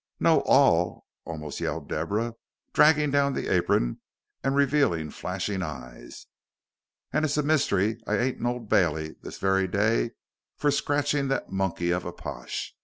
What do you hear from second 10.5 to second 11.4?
for scratching